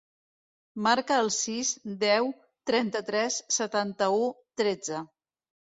Marca 0.87 1.17
el 1.25 1.29
sis, 1.35 1.75
deu, 2.05 2.31
trenta-tres, 2.73 3.39
setanta-u, 3.61 4.29
tretze. 4.65 5.09